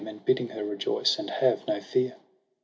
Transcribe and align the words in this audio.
And 0.07 0.25
bidding 0.25 0.47
her 0.47 0.63
rejoice 0.65 1.19
and 1.19 1.29
have 1.29 1.67
no 1.67 1.79
fear. 1.79 2.15